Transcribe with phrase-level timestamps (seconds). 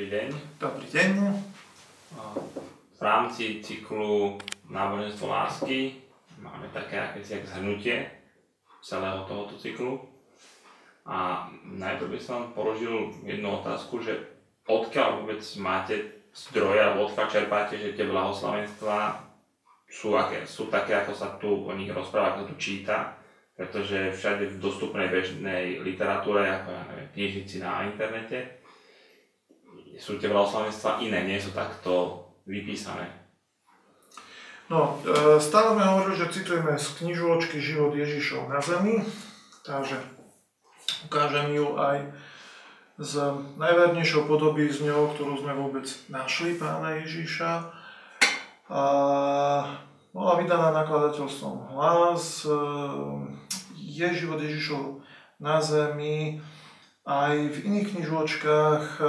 [0.00, 0.28] Dobrý deň.
[0.56, 1.12] Dobrý deň.
[2.96, 4.40] V rámci cyklu
[4.72, 6.00] Náboženstvo lásky
[6.40, 8.08] máme také akési zhrnutie
[8.80, 10.00] celého tohoto cyklu.
[11.04, 14.16] A najprv by som položil jednu otázku, že
[14.64, 19.20] odkiaľ vôbec máte zdroje, alebo odkiaľ čerpáte, že tie blahoslavenstvá
[19.84, 23.20] sú, aké, sú také, ako sa tu o nich rozpráva, ako tu číta,
[23.52, 28.59] pretože všade v dostupnej bežnej literatúre, ako ja neviem, knižnici na internete,
[30.00, 33.20] sú tie blahoslavenstva iné, nie sú takto vypísané.
[34.72, 39.04] No, e, stále sme hovorili, že citujeme z knižočky Život Ježišov na zemi,
[39.66, 40.00] takže
[41.04, 42.16] ukážem ju aj
[43.00, 43.12] z
[43.60, 47.50] najvernejšou podoby z ňou, ktorú sme vôbec našli pána Ježiša.
[48.70, 48.82] A
[50.14, 52.54] bola vydaná nakladateľstvom hlas, e,
[53.74, 55.02] je život Ježišov
[55.42, 56.38] na zemi,
[57.10, 59.06] aj v iných knižočkách e,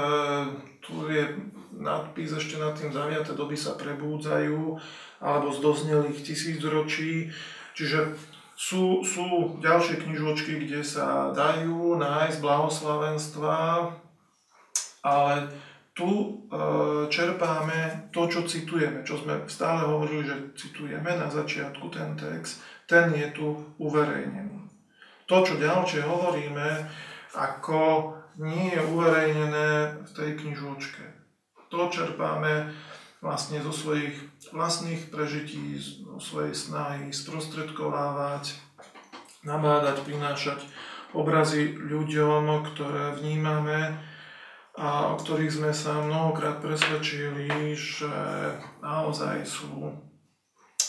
[1.09, 1.23] je
[1.81, 4.77] nadpis ešte nad tým zaviaté doby sa prebúdzajú,
[5.21, 7.33] alebo z doznelých tisícročí.
[7.73, 8.13] Čiže
[8.53, 13.57] sú, sú ďalšie knižočky, kde sa dajú nájsť blahoslavenstva,
[15.01, 15.35] ale
[15.98, 16.29] tu e,
[17.09, 23.11] čerpáme to, čo citujeme, čo sme stále hovorili, že citujeme na začiatku ten text, ten
[23.11, 24.61] je tu uverejnený.
[25.26, 26.67] To, čo ďalšie hovoríme,
[27.35, 29.70] ako nie je uverejnené
[30.04, 31.04] v tej knižočke.
[31.71, 32.71] To čerpáme
[33.23, 34.18] vlastne zo svojich
[34.51, 38.57] vlastných prežití, zo svojej snahy sprostredkovávať,
[39.46, 40.60] nabádať, prinášať
[41.13, 43.99] obrazy ľuďom, ktoré vnímame
[44.79, 48.12] a o ktorých sme sa mnohokrát presvedčili, že
[48.79, 49.91] naozaj sú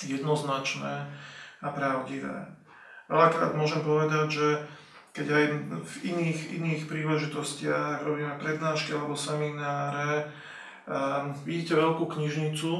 [0.07, 1.11] jednoznačné
[1.63, 2.59] a pravdivé.
[3.11, 4.49] Veľakrát môžem povedať, že
[5.13, 5.45] keď aj
[5.85, 10.33] v iných, iných príležitostiach robíme prednášky alebo semináre,
[10.89, 12.73] um, vidíte veľkú knižnicu,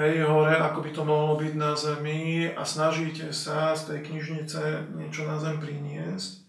[0.00, 4.96] hej, hore, ako by to mohlo byť na zemi a snažíte sa z tej knižnice
[4.96, 6.48] niečo na zem priniesť.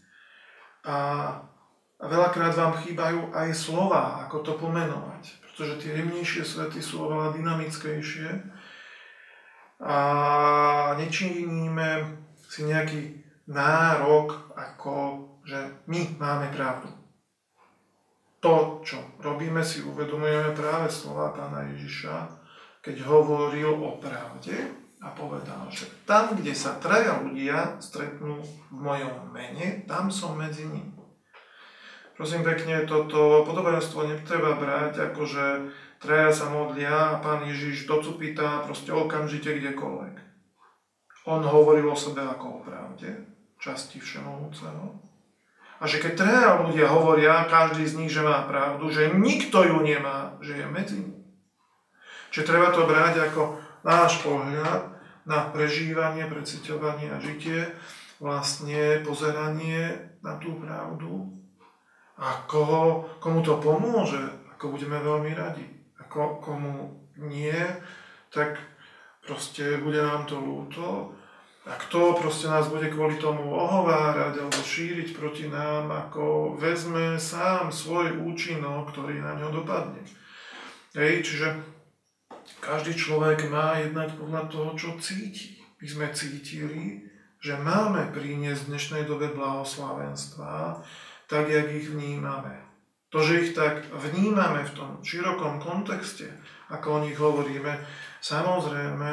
[0.88, 0.98] A,
[2.00, 7.36] a veľakrát vám chýbajú aj slova, ako to pomenovať, pretože tie jemnejšie svety sú oveľa
[7.36, 8.30] dynamickejšie
[9.84, 9.98] a
[10.96, 15.60] nečiníme si nejaký nárok, ako že
[15.92, 16.88] my máme pravdu.
[18.40, 22.28] To, čo robíme, si uvedomujeme práve slova pána Ježiša,
[22.84, 24.56] keď hovoril o pravde
[25.00, 30.68] a povedal, že tam, kde sa traja ľudia stretnú v mojom mene, tam som medzi
[30.68, 30.92] nimi.
[32.14, 35.46] Prosím pekne, toto podobenstvo netreba brať ako, že
[36.00, 40.33] traja sa modlia a pán Ježiš docupita proste okamžite kdekoľvek.
[41.26, 45.00] On hovoril o sebe ako o pravde časti Všemohúceho.
[45.80, 49.80] A že keď traja ľudia hovoria, každý z nich, že má pravdu, že nikto ju
[49.84, 51.24] nemá, že je medzi nimi.
[52.32, 57.72] Čiže treba to brať ako náš pohľad na prežívanie, preciťovanie a žitie,
[58.20, 61.32] vlastne pozeranie na tú pravdu.
[62.20, 64.20] A koho, komu to pomôže,
[64.56, 65.68] ako budeme veľmi radi.
[66.00, 67.60] A ko, komu nie,
[68.32, 68.60] tak
[69.24, 71.16] proste bude nám to ľúto
[71.64, 77.72] a kto proste nás bude kvôli tomu ohovárať alebo šíriť proti nám, ako vezme sám
[77.72, 80.04] svoj účinok, ktorý na ňo dopadne.
[80.92, 81.48] Hej, čiže
[82.60, 85.64] každý človek má jednať podľa toho, čo cíti.
[85.80, 87.08] My sme cítili,
[87.40, 90.84] že máme priniesť v dnešnej dobe blahoslavenstva,
[91.28, 92.60] tak, jak ich vnímame.
[93.12, 96.28] To, že ich tak vnímame v tom širokom kontexte,
[96.72, 97.72] ako o nich hovoríme,
[98.24, 99.12] samozrejme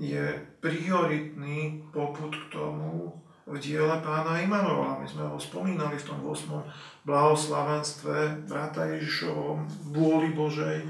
[0.00, 3.12] je prioritný poput k tomu
[3.48, 5.00] v diele pána Imanuela.
[5.00, 7.08] My sme ho spomínali v tom 8.
[7.08, 10.84] blahoslavenstve Brata Ježišovom, vôli Božej,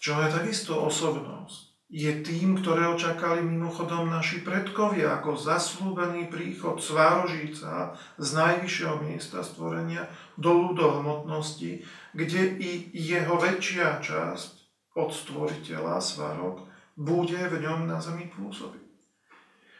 [0.00, 1.66] čo je takisto osobnosť.
[1.86, 10.10] Je tým, ktoré očakali mimochodom naši predkovia ako zaslúbený príchod Svárožíca z najvyššieho miesta stvorenia
[10.34, 14.52] do ľudohmotnosti, kde i jeho väčšia časť
[14.98, 18.84] od stvoriteľa Svarok bude v ňom na zemi pôsobiť.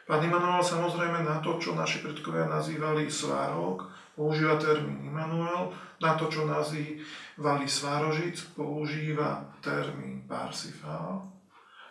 [0.07, 6.31] Pán Immanuel samozrejme na to, čo naši predkovia nazývali svárok, používa termín Immanuel, na to,
[6.31, 11.27] čo nazývali svárožic, používa termín Parsifal.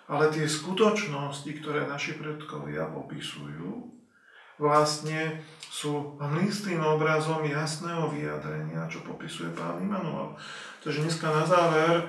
[0.08, 3.93] Ale tie skutočnosti, ktoré naši predkovia popisujú,
[4.56, 10.32] vlastne sú hmlistým obrazom jasného vyjadrenia, čo popisuje pán Immanuel.
[10.81, 12.08] Takže dneska na záver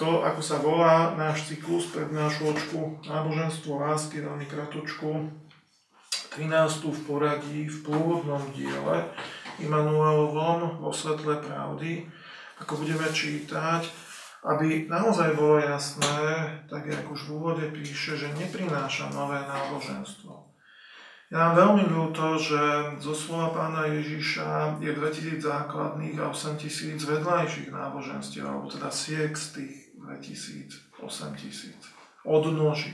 [0.00, 5.28] to, ako sa volá náš cyklus prednášočku náboženstvo lásky, veľmi kratočku,
[6.32, 6.48] 13.
[6.88, 9.12] v poradí v pôvodnom diele
[9.60, 12.08] Immanuelovom vo svetle pravdy,
[12.64, 14.08] ako budeme čítať
[14.40, 20.48] aby naozaj bolo jasné, tak ako už v úvode píše, že neprináša nové náboženstvo.
[21.30, 22.58] Je nám veľmi ľúto, že
[22.98, 29.46] zo slova pána Ježiša je 2000 základných a 8000 vedľajších náboženstiev, alebo teda siek z
[29.60, 29.79] tých
[30.10, 32.90] 2000, 8000, odnoží.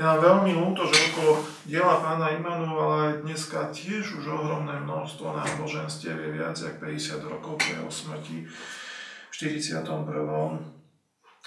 [0.00, 5.28] Je nám veľmi ľúto, že okolo diela pána Immanuela je dneska tiež už ohromné množstvo
[5.28, 9.84] náboženstiev, je viac ako 50 rokov po jeho smrti v 41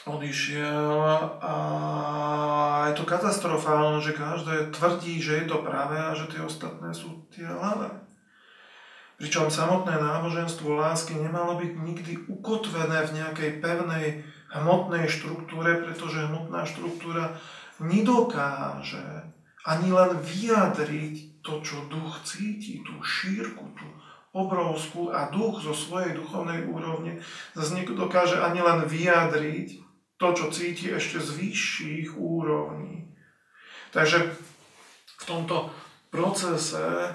[0.03, 0.99] odišiel
[1.39, 1.55] a
[2.91, 7.23] je to katastrofálne, že každé tvrdí, že je to pravé a že tie ostatné sú
[7.31, 8.03] tie hlavné.
[9.15, 16.69] Pričom samotné náboženstvo lásky nemalo byť nikdy ukotvené v nejakej pevnej hmotnej štruktúre, pretože hmotná
[16.69, 17.37] štruktúra
[17.81, 19.33] nedokáže
[19.65, 23.87] ani len vyjadriť to, čo duch cíti, tú šírku, tú
[24.33, 27.21] obrovskú a duch zo svojej duchovnej úrovne
[27.53, 29.81] zase nedokáže ani len vyjadriť
[30.17, 33.13] to, čo cíti ešte z vyšších úrovní.
[33.93, 34.33] Takže
[35.21, 35.69] v tomto
[36.09, 37.13] procese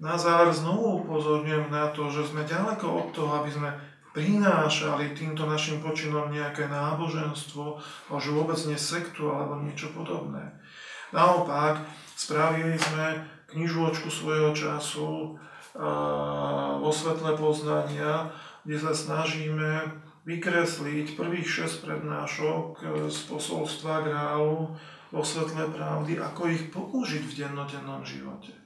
[0.00, 3.70] na záver znovu upozorňujem na to, že sme ďaleko od toho, aby sme
[4.10, 7.78] prinášali týmto našim počinom nejaké náboženstvo,
[8.10, 10.58] alebo vôbec nie sektu alebo niečo podobné.
[11.14, 11.82] Naopak,
[12.14, 15.38] spravili sme knižočku svojho času
[16.82, 18.30] vo svetle poznania,
[18.66, 24.76] kde sa snažíme vykresliť prvých 6 prednášok z posolstva Grálu
[25.10, 28.59] vo svetle pravdy, ako ich použiť v dennodennom živote.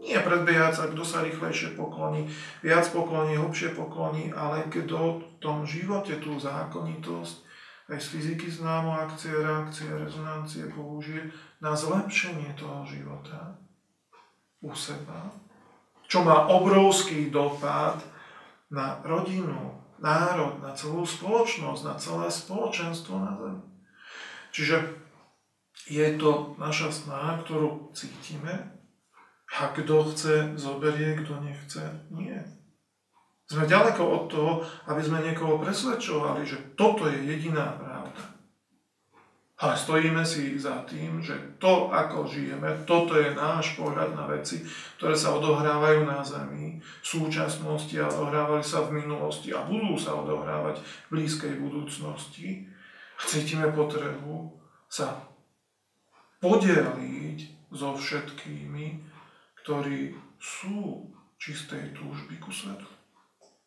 [0.00, 2.24] Nie predbiehať sa, kto sa rýchlejšie pokloní,
[2.64, 7.50] viac pokloní, hlbšie pokloní, ale kto v tom živote tú zákonitosť
[7.90, 11.28] aj z fyziky známo akcie, reakcie, rezonancie použije
[11.60, 13.60] na zlepšenie toho života
[14.62, 15.36] u seba,
[16.06, 18.00] čo má obrovský dopad
[18.70, 23.64] na rodinu, národ, na celú spoločnosť, na celé spoločenstvo na Zemi.
[24.50, 24.76] Čiže
[25.90, 28.79] je to naša snaha, ktorú cítime
[29.58, 31.82] a kto chce, zoberie, kto nechce,
[32.14, 32.38] nie.
[33.50, 34.52] Sme ďaleko od toho,
[34.86, 38.22] aby sme niekoho presvedčovali, že toto je jediná pravda.
[39.60, 44.64] Ale stojíme si za tým, že to, ako žijeme, toto je náš pohľad na veci,
[44.96, 50.16] ktoré sa odohrávajú na Zemi v súčasnosti a odohrávali sa v minulosti a budú sa
[50.16, 52.70] odohrávať v blízkej budúcnosti.
[53.18, 54.56] A cítime potrebu
[54.88, 55.28] sa
[56.40, 59.09] podeliť so všetkými,
[59.62, 61.08] ktorí sú
[61.40, 62.88] čistej túžby ku svetu.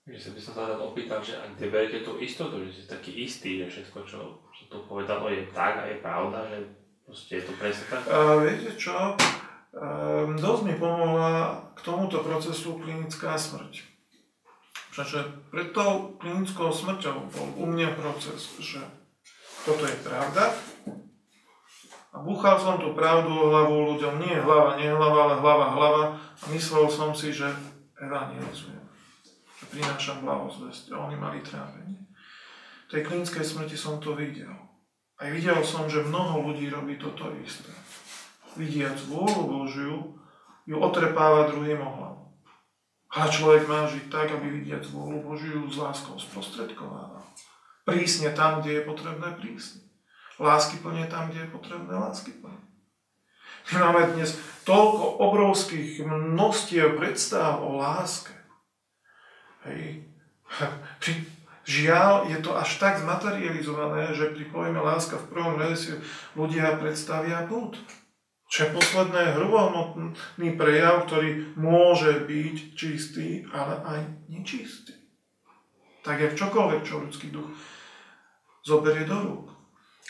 [0.04, 3.24] Že sa by som sa opýtal, že ak kde beriete tú istotu, že ste taký
[3.24, 4.20] istý, že všetko, čo
[4.68, 6.60] to povedalo, je tak a je pravda, že
[7.08, 8.04] proste je to presne tak?
[8.12, 9.16] A viete čo?
[9.74, 13.86] Um, dosť mi pomohla k tomuto procesu klinická smrť.
[14.94, 18.84] Pretože pred tou klinickou smrťou bol u mňa proces, že
[19.66, 20.54] toto je pravda
[22.14, 26.04] a búchal som tú pravdu o hlavu ľuďom, nie hlava, nie hlava, ale hlava, hlava
[26.14, 27.50] a myslel som si, že
[27.98, 28.86] evangelizujem,
[29.58, 32.04] že prinášam blahozvesť a oni mali trápenie
[32.94, 34.54] tej klinickej smrti som to videl.
[35.18, 37.74] A videl som, že mnoho ľudí robí toto isté.
[38.54, 40.14] Vidiac vôľu Božiu,
[40.70, 42.30] ju otrepáva druhým ohľadom.
[43.18, 47.26] Ale človek má žiť tak, aby vidiac vôľu Božiu s láskou sprostredkováva.
[47.82, 49.90] Prísne tam, kde je potrebné prísne.
[50.42, 52.58] Lásky plne tam, kde je potrebné lásky plne.
[53.72, 54.36] My máme dnes
[54.68, 58.34] toľko obrovských množstiev predstav o láske.
[59.64, 60.04] Hej.
[61.02, 61.14] Pri
[61.64, 65.96] Žiaľ, je to až tak zmaterializované, že pri pojme láska v prvom rade si
[66.36, 67.80] ľudia predstavia blúd.
[68.52, 74.92] Čo je posledné hrubohmotný prejav, ktorý môže byť čistý, ale aj nečistý.
[76.04, 77.48] Tak jak čokoľvek, čo ľudský duch
[78.68, 79.46] zoberie do rúk.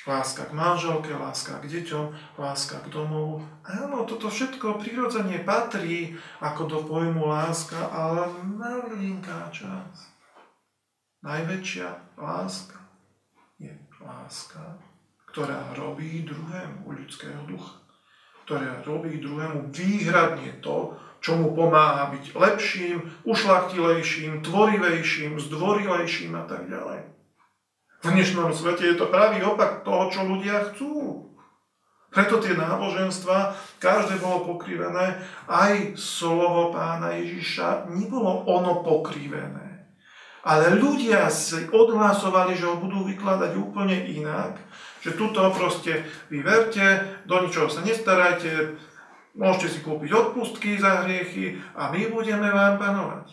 [0.04, 3.40] Láska k manželke, láska k deťom, láska k domovu.
[3.64, 10.12] Áno, toto všetko prirodzene patrí ako do pojmu láska, ale malinká časť.
[11.24, 12.84] Najväčšia láska
[13.56, 13.72] je
[14.04, 14.76] láska,
[15.32, 17.80] ktorá robí druhému ľudského ducha.
[18.44, 26.68] Ktorá robí druhému výhradne to, čo mu pomáha byť lepším, ušlachtilejším, tvorivejším, zdvorilejším a tak
[26.68, 27.13] ďalej.
[28.04, 31.24] V dnešnom svete je to pravý opak toho, čo ľudia chcú.
[32.12, 39.88] Preto tie náboženstva, každé bolo pokrivené, aj slovo pána Ježiša nebolo ono pokrivené.
[40.44, 44.60] Ale ľudia si odhlasovali, že ho budú vykladať úplne inak,
[45.00, 46.84] že tuto proste vy verte,
[47.24, 48.76] do ničoho sa nestarajte,
[49.40, 53.32] môžete si kúpiť odpustky za hriechy a my budeme vám panovať.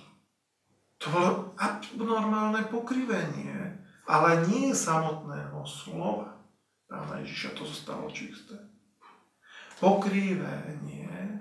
[1.02, 3.69] To bolo abnormálne pokrivenie
[4.10, 6.40] ale nie samotného slova
[6.90, 8.58] Pána Ježiša, to zostalo čisté.
[9.78, 11.38] Pokrývenie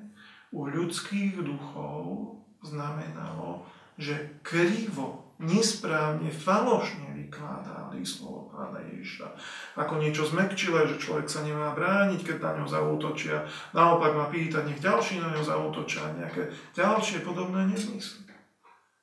[0.53, 3.65] u ľudských duchov znamenalo,
[3.97, 9.25] že krivo, nesprávne, falošne vykladali slovo Pána Ježiša.
[9.73, 13.49] Ako niečo zmekčilé, že človek sa nemá brániť, keď na ňo zautočia.
[13.73, 18.28] Naopak má pýtať, nech ďalší na ňo zautočia nejaké ďalšie podobné nezmysly.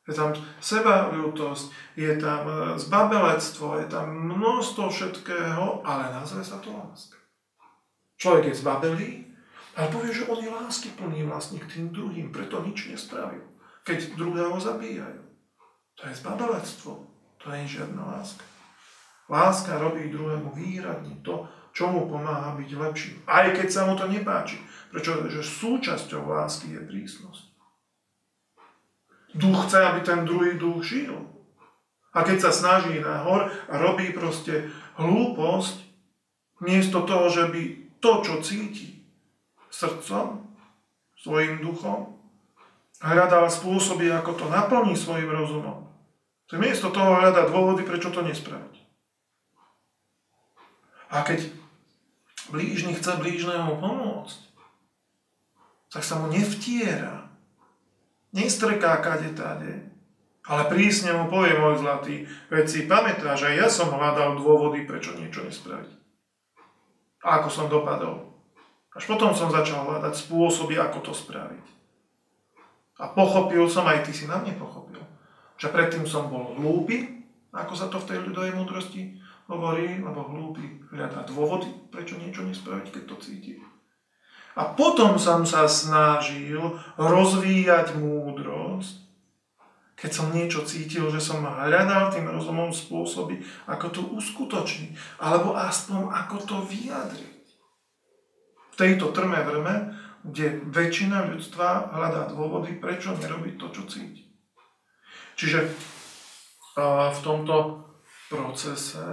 [0.07, 0.31] Je tam
[0.63, 7.19] sebaľútosť, je tam e, zbabelectvo, je tam množstvo všetkého, ale nazve sa to láska.
[8.15, 9.11] Človek je zbabelý,
[9.75, 11.27] ale povie, že on je lásky plný
[11.59, 13.43] k tým druhým, preto nič nespravil,
[13.83, 15.27] keď druhého zabíjajú.
[15.99, 16.93] To je zbabelectvo,
[17.43, 18.47] to nie je žiadna láska.
[19.27, 23.17] Láska robí druhému výradne to, čo mu pomáha byť lepším.
[23.27, 24.57] Aj keď sa mu to nepáči.
[24.89, 27.56] Pretože súčasťou lásky je prísnosť.
[29.35, 31.17] Duch chce, aby ten druhý duch žil.
[32.17, 35.85] A keď sa snaží nahor a robí proste hlúposť,
[36.65, 37.63] miesto toho, že by
[38.01, 39.05] to, čo cíti
[39.69, 40.47] srdcom,
[41.21, 42.17] svojim duchom,
[43.05, 45.85] hľadal spôsoby, ako to naplní svojim rozumom.
[46.49, 48.75] To miesto toho hľadá dôvody, prečo to nespraviť.
[51.11, 51.51] A keď
[52.51, 54.39] blížny chce blížnemu pomôcť,
[55.91, 57.26] tak sa mu nevtiera,
[58.33, 59.87] nestreká kade tade,
[60.47, 65.19] ale prísne mu povie môj zlatý, veď si pamätáš, že ja som hľadal dôvody, prečo
[65.19, 65.91] niečo nespraviť.
[67.27, 68.31] A ako som dopadol.
[68.95, 71.67] Až potom som začal hľadať spôsoby, ako to spraviť.
[73.03, 75.03] A pochopil som, aj ty si na mne pochopil,
[75.61, 80.87] že predtým som bol hlúpy, ako sa to v tej ľudovej múdrosti hovorí, lebo hlúpy
[80.95, 83.55] hľadá dôvody, prečo niečo nespraviť, keď to cíti.
[84.57, 89.05] A potom som sa snažil rozvíjať múdrosť,
[89.97, 96.09] keď som niečo cítil, že som hľadal tým rozumom spôsoby, ako to uskutočniť, alebo aspoň
[96.09, 97.45] ako to vyjadriť.
[98.73, 104.25] V tejto trme vrme, kde väčšina ľudstva hľadá dôvody, prečo nerobiť to, čo cíti.
[105.37, 105.69] Čiže
[107.13, 107.85] v tomto
[108.29, 109.05] procese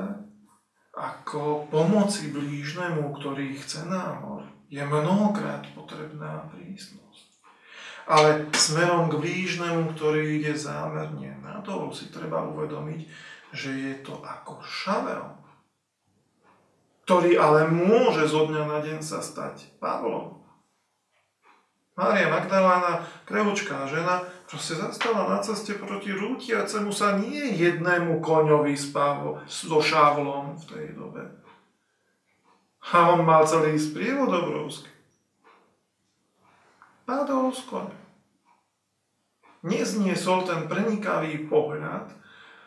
[0.94, 7.30] ako pomoci blížnemu, ktorý chce námor, je mnohokrát potrebná prísnosť.
[8.10, 13.06] Ale smerom k blížnemu, ktorý ide zámerne nadol, si treba uvedomiť,
[13.54, 15.38] že je to ako šavel,
[17.06, 20.42] ktorý ale môže zo dňa na deň sa stať Pavlom.
[21.94, 28.90] Mária Magdalána, krevočká žena, proste zastala na ceste proti rútiacemu sa nie jednému koňovi s
[29.46, 31.43] so šávlom v tej dobe,
[32.92, 34.92] a on mal celý sprievod obrovský.
[37.08, 38.04] Padol z konia.
[39.64, 42.12] Nezniesol ten prenikavý pohľad,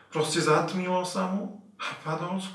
[0.09, 2.49] proste zatmilo sa mu a padol z.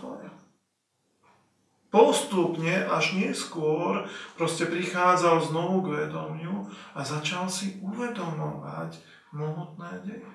[1.93, 4.09] Postupne, až neskôr,
[4.41, 6.65] proste prichádzal znovu k vedomiu
[6.97, 8.97] a začal si uvedomovať
[9.37, 10.33] mohutné deje.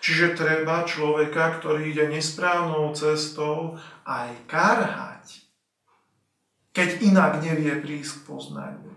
[0.00, 3.76] Čiže treba človeka, ktorý ide nesprávnou cestou,
[4.08, 5.05] aj karhať
[6.76, 8.92] keď inak nevie prísť k poznaniu.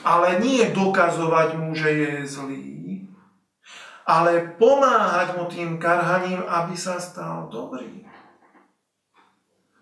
[0.00, 3.04] Ale nie dokazovať mu, že je zlý,
[4.08, 8.08] ale pomáhať mu tým karhaním, aby sa stal dobrý.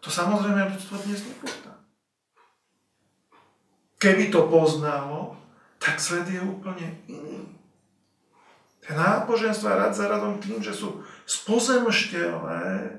[0.02, 1.78] To samozrejme ľudstvo dnes nepozná.
[4.02, 5.38] Keby to poznalo,
[5.78, 7.46] tak svet je úplne iný.
[8.82, 12.98] Tie náboženstva rad za radom tým, že sú spozemštelé,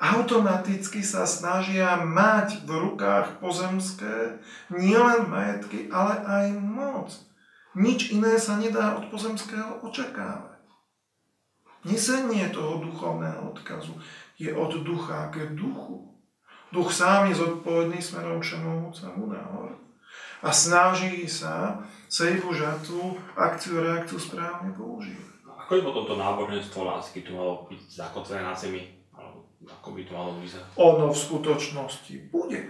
[0.00, 7.08] automaticky sa snažia mať v rukách pozemské nielen majetky, ale aj moc.
[7.76, 10.56] Nič iné sa nedá od pozemského očakávať.
[11.86, 13.94] Nesenie toho duchovného odkazu
[14.40, 16.08] je od ducha k duchu.
[16.74, 19.78] Duch sám je zodpovedný smerom všemohúcemu nahor
[20.42, 25.36] a snaží sa sejfu žatvu, akciu, reakciu správne používať.
[25.46, 28.95] Ako je potom to náboženstvo lásky tu malo byť zakotvené na zemi?
[29.66, 30.70] Ako by to malo vyzerať?
[30.78, 32.60] Ono v skutočnosti bude.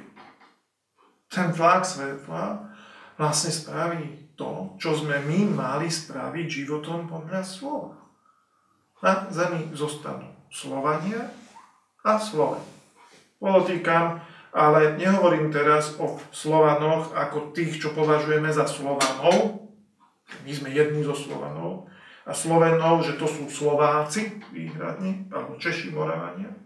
[1.28, 2.72] Ten vlak svetla
[3.20, 7.96] vlastne spraví to, čo sme my mali spraviť životom podľa slova.
[9.04, 11.28] Na zemi zostanú Slovania
[12.00, 12.64] a Sloven.
[13.36, 14.20] Podotýkam,
[14.56, 19.68] ale nehovorím teraz o Slovanoch ako tých, čo považujeme za Slovanov.
[20.48, 21.92] My sme jedni zo Slovanov.
[22.24, 26.65] A Slovenov, že to sú Slováci výhradne, alebo Češi, Moravania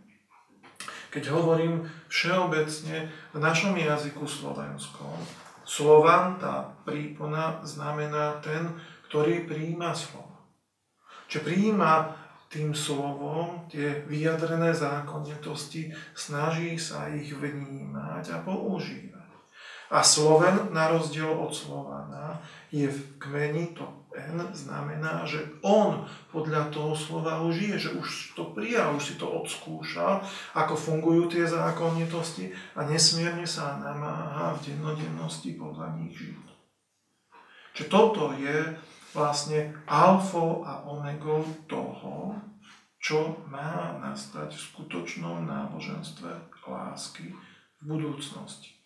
[1.11, 5.19] keď hovorím všeobecne v našom jazyku slovenskom,
[5.67, 8.75] Slovan, tá prípona, znamená ten,
[9.07, 10.35] ktorý prijíma slovo.
[11.31, 11.93] Čiže prijíma
[12.51, 19.31] tým slovom, tie vyjadrené zákonitosti, snaží sa ich vnímať a používať.
[19.95, 22.43] A Sloven, na rozdiel od Slovana,
[22.75, 26.03] je v kmeni to N, znamená, že on
[26.35, 30.27] podľa toho slova už je, že už to prijal, už si to odskúšal,
[30.59, 36.43] ako fungujú tie zákonitosti a nesmierne sa namáha v dennodennosti podľa nich žiť.
[37.71, 38.75] Čiže toto je
[39.15, 42.35] vlastne alfou a omegou toho,
[43.01, 46.31] čo má nastať v skutočnom náboženstve
[46.67, 47.33] lásky
[47.81, 48.77] v budúcnosti.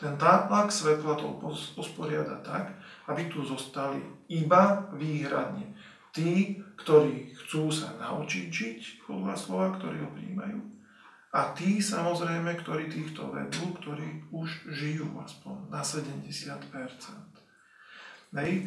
[0.00, 1.38] Ten tlak svetla to
[1.76, 2.72] usporiada tak,
[3.10, 3.98] aby tu zostali
[4.30, 5.74] iba výhradne
[6.14, 10.58] tí, ktorí chcú sa naučiť žiť podľa slova, ktorí ho príjmajú.
[11.30, 16.58] A tí samozrejme, ktorí týchto vedú, ktorí už žijú aspoň na 70%.
[18.34, 18.66] Hej.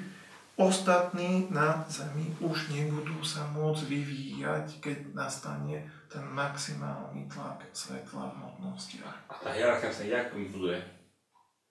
[0.54, 8.34] Ostatní na Zemi už nebudú sa môcť vyvíjať, keď nastane ten maximálny tlak svetla v
[8.38, 9.34] hmotnostiach.
[9.34, 10.78] A tá hierarchia sa jak vybuduje?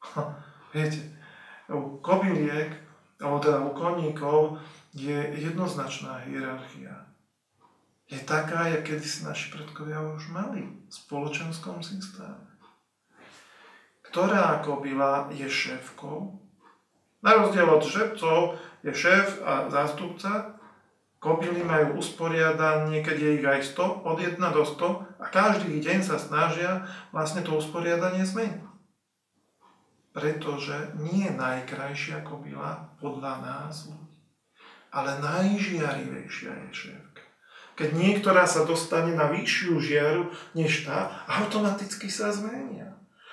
[0.75, 0.99] Viete,
[1.75, 2.73] u kobyliek,
[3.21, 4.59] alebo teda u koníkov,
[4.93, 7.09] je jednoznačná hierarchia.
[8.12, 12.45] Je taká, jak kedysi naši predkovia už mali v spoločenskom systéme.
[14.05, 16.37] Ktorá kobila je šéfkou?
[17.25, 20.61] Na rozdiel od žebcov je šéf a zástupca,
[21.23, 26.02] Kobily majú usporiadanie, keď je ich aj 100, od 1 do 100 a každý deň
[26.02, 26.83] sa snažia
[27.14, 28.72] vlastne to usporiadanie zmeniť
[30.12, 33.97] pretože nie je najkrajšia kobila podľa názvu,
[34.92, 37.25] ale najžiarivejšia je šéfka.
[37.73, 42.92] Keď niektorá sa dostane na vyššiu žiaru než tá, automaticky sa zmenia.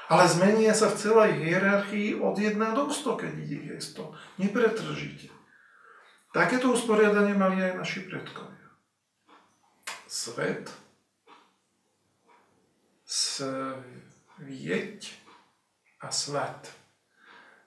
[0.09, 4.41] Ale zmenia sa v celej hierarchii od 1 do 100, keď je 100.
[4.41, 5.29] Nepretržite.
[6.33, 8.69] Takéto usporiadanie mali aj naši predkovia.
[10.09, 10.71] Svet,
[13.09, 15.18] svieť
[16.01, 16.71] a svet.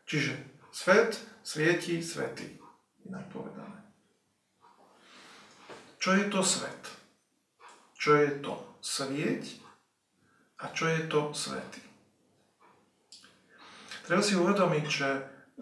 [0.09, 0.37] Čiže
[0.72, 2.59] svet, svieti, svetý.
[3.06, 3.83] Inak povedané.
[6.02, 6.83] Čo je to svet?
[7.94, 9.62] Čo je to svieť?
[10.62, 11.83] A čo je to svetý?
[14.02, 15.09] Treba si uvedomiť, že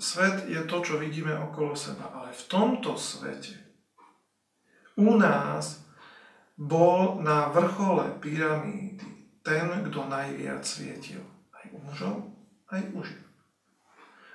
[0.01, 2.09] svet je to, čo vidíme okolo seba.
[2.17, 3.61] Ale v tomto svete
[4.97, 5.85] u nás
[6.57, 11.21] bol na vrchole pyramídy ten, kto najviac svietil.
[11.53, 12.30] Aj u mužov,
[12.71, 13.25] aj žien.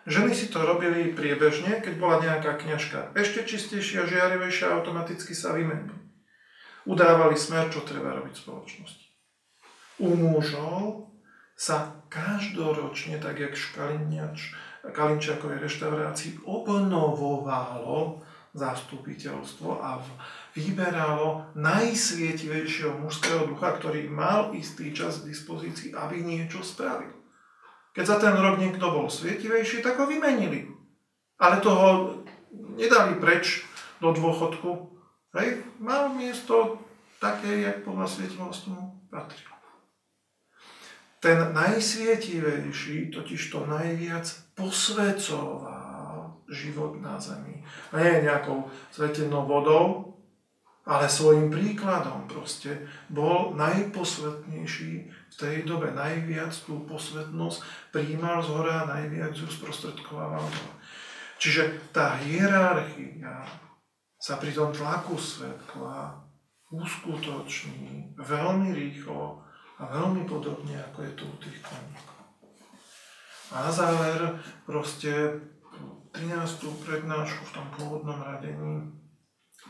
[0.06, 5.98] Ženy si to robili priebežne, keď bola nejaká kňažka ešte čistejšia, žiarivejšia, automaticky sa vymenili.
[6.86, 9.06] Udávali smer, čo treba robiť v spoločnosti.
[10.06, 11.10] U mužov
[11.58, 14.54] sa každoročne, tak jak Škaliniač,
[14.86, 18.22] Kalinčákovej reštaurácii, obnovovalo
[18.54, 19.98] zastupiteľstvo a
[20.54, 27.25] vyberalo najsvietivejšieho mužského ducha, ktorý mal istý čas k dispozícii, aby niečo spravil.
[27.96, 30.68] Keď za ten rok niekto bol svietivejší, tak ho vymenili.
[31.40, 32.20] Ale toho
[32.76, 33.64] nedali preč
[34.04, 34.92] do dôchodku.
[35.32, 36.80] Hej, mal miesto
[37.24, 39.40] také, jak podľa svietivosti mu patrí.
[41.24, 47.66] Ten najsvietivejší totiž to najviac posvedcoval život na zemi.
[47.96, 50.14] Nie nejakou svetenou vodou,
[50.86, 55.92] ale svojim príkladom proste bol najposvetnejší tej dobe.
[55.92, 60.48] Najviac tú posvetnosť príjmal z hora najviac ju sprostredkovával
[61.36, 63.44] Čiže tá hierarchia
[64.16, 66.16] sa pri tom tlaku svetla
[66.72, 69.44] uskutoční veľmi rýchlo
[69.76, 72.20] a veľmi podobne, ako je tu u tých koníkov.
[73.54, 75.12] A na záver proste
[76.16, 76.32] 13.
[76.88, 78.88] prednášku v tom pôvodnom radení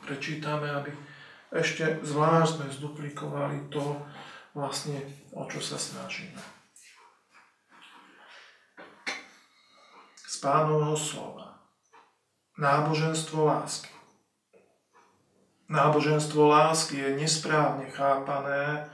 [0.05, 0.93] prečítame, aby
[1.49, 3.97] ešte zvlášť sme zduplikovali to,
[4.55, 5.03] vlastne
[5.35, 6.39] o čo sa snažíme.
[10.25, 11.59] Z pánovho slova.
[12.55, 13.91] Náboženstvo lásky.
[15.67, 18.87] Náboženstvo lásky je nesprávne chápané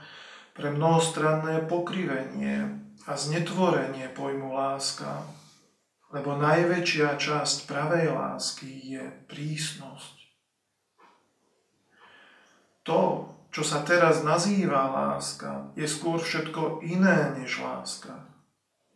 [0.52, 5.22] pre mnohostranné pokrivenie a znetvorenie pojmu láska,
[6.10, 10.22] lebo najväčšia časť pravej lásky je prísnosť
[12.82, 18.32] to, čo sa teraz nazýva láska, je skôr všetko iné než láska.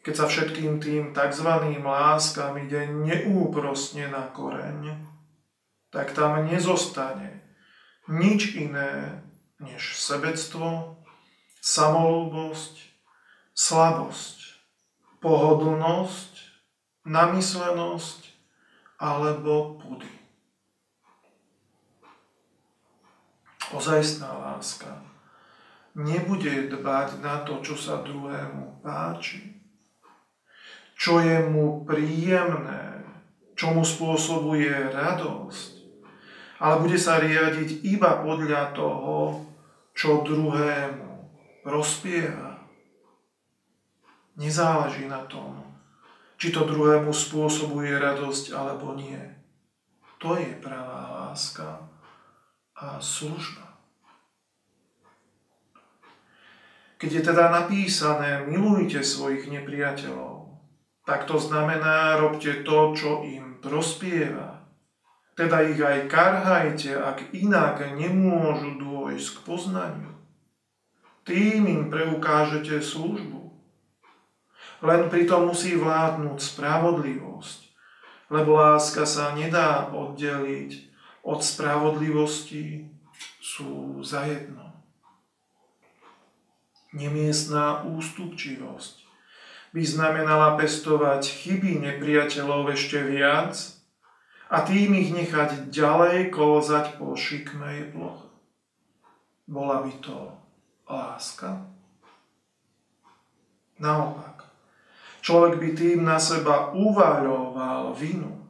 [0.00, 1.50] Keď sa všetkým tým tzv.
[1.84, 4.96] láskam ide neúprostne na koreň,
[5.92, 7.44] tak tam nezostane
[8.08, 9.20] nič iné
[9.60, 10.96] než sebectvo,
[11.60, 12.74] samolúbosť,
[13.52, 14.38] slabosť,
[15.20, 16.32] pohodlnosť,
[17.04, 18.20] namyslenosť
[18.96, 20.15] alebo pudy.
[23.74, 25.06] Ozajstná láska
[25.96, 29.56] nebude dbať na to, čo sa druhému páči,
[30.92, 33.00] čo je mu príjemné,
[33.56, 35.72] čo mu spôsobuje radosť,
[36.60, 39.48] ale bude sa riadiť iba podľa toho,
[39.96, 41.08] čo druhému
[41.64, 42.60] rozpieva.
[44.36, 45.64] Nezáleží na tom,
[46.36, 49.16] či to druhému spôsobuje radosť alebo nie.
[50.20, 51.85] To je pravá láska
[53.00, 53.66] služba.
[56.96, 60.48] Keď je teda napísané milujte svojich nepriateľov,
[61.04, 64.64] tak to znamená robte to, čo im prospieva.
[65.36, 70.12] Teda ich aj karhajte, ak inak nemôžu dôjsť k poznaniu.
[71.28, 73.44] Tým im preukážete službu.
[74.80, 77.60] Len pritom musí vládnuť spravodlivosť,
[78.32, 80.95] lebo láska sa nedá oddeliť
[81.26, 82.86] od spravodlivosti,
[83.42, 84.66] sú zajedno
[86.96, 89.04] nemiestná ústupčivosť
[89.76, 93.52] by znamenala pestovať chyby nepriateľov ešte viac
[94.48, 98.32] a tým ich nechať ďalej kolzať po šikmej ploche.
[99.44, 100.32] Bola by to
[100.88, 101.68] láska?
[103.76, 104.48] Naopak,
[105.20, 108.45] človek by tým na seba uvaľoval vinu.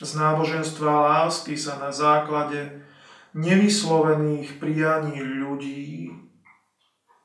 [0.00, 2.80] Z náboženstva lásky sa na základe
[3.36, 6.08] nevyslovených prianí ľudí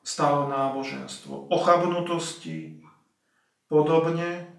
[0.03, 2.83] stalo náboženstvo ochabnutosti,
[3.71, 4.51] podobne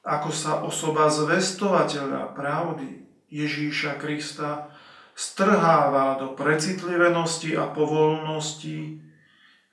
[0.00, 4.72] ako sa osoba zvestovateľa pravdy Ježíša Krista
[5.12, 9.04] strháva do precitlivenosti a povolnosti,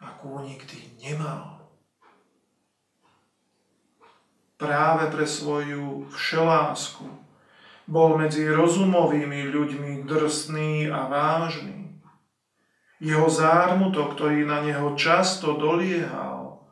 [0.03, 1.71] akú nikdy nemal.
[4.59, 7.24] Práve pre svoju všelásku
[7.85, 11.85] bol medzi rozumovými ľuďmi drsný a vážny
[12.99, 16.63] jeho zármutok, ktorý na neho často doliehal,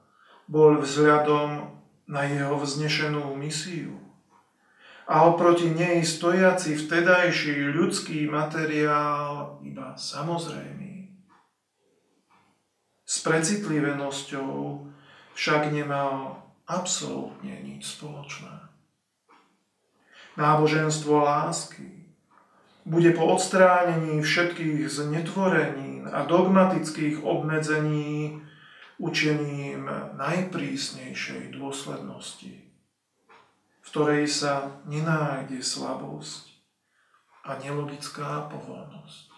[0.48, 1.68] bol vzhľadom
[2.08, 4.00] na jeho vznešenú misiu.
[5.04, 11.12] A oproti nej stojaci vtedajší ľudský materiál iba samozrejmý.
[13.04, 14.80] S precitlivenosťou
[15.36, 18.63] však nemal absolútne nič spoločné.
[20.34, 22.10] Náboženstvo lásky
[22.86, 28.42] bude po odstránení všetkých znetvorení a dogmatických obmedzení
[28.98, 32.54] učením najprísnejšej dôslednosti,
[33.82, 36.54] v ktorej sa nenájde slabosť
[37.44, 39.33] a nelogická povolnosť.